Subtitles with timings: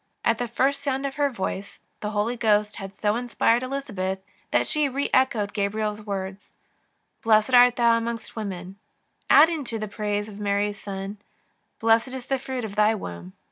[0.25, 4.17] At the first sound of her voice the Holy Ghost had so inspired Elizabeth
[4.49, 6.53] that she reechoed Gabriel's» words:"
[7.21, 8.77] Blessed art thou among women,"
[9.29, 11.19] adding to them the praise of Mary's Son:"
[11.79, 13.33] Blessed is the fruit of thy womb."